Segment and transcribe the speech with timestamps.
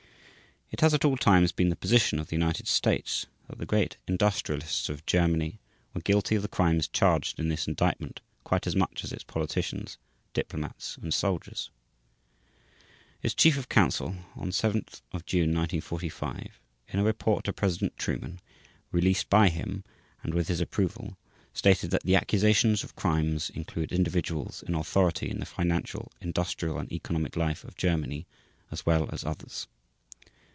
[0.73, 3.97] It has at all times been the position of the United States that the great
[4.07, 5.59] industrialists of Germany
[5.93, 9.97] were guilty of the crimes charged in this Indictment quite as much as its politicians,
[10.33, 11.71] diplomats, and soldiers.
[13.21, 14.85] Its chief of counsel, on 7
[15.25, 18.39] June 1945, in a report to President Truman,
[18.93, 19.83] released by him
[20.23, 21.17] and with his approval,
[21.53, 26.89] stated that the accusations of crimes include individuals in authority in the financial, industrial, and
[26.93, 28.25] economic life of Germany
[28.71, 29.67] as well as others.